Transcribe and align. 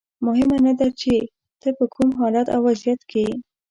مهمه 0.25 0.57
نه 0.65 0.73
ده 0.79 0.87
چې 1.01 1.13
ته 1.61 1.69
په 1.77 1.85
کوم 1.93 2.09
حالت 2.19 2.47
او 2.55 2.59
وضعیت 2.67 3.01
کې 3.09 3.19
یې. 3.27 3.33